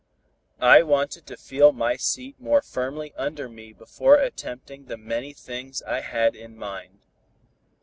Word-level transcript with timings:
I 0.63 0.81
wanted 0.81 1.27
to 1.27 1.37
feel 1.37 1.71
my 1.73 1.95
seat 1.95 2.35
more 2.39 2.63
firmly 2.63 3.13
under 3.17 3.47
me 3.47 3.71
before 3.71 4.15
attempting 4.15 4.85
the 4.85 4.97
many 4.97 5.31
things 5.31 5.83
I 5.83 5.99
had 6.01 6.35
in 6.35 6.57
mind. 6.57 7.01